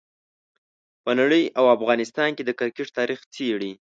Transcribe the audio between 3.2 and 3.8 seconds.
څېړي.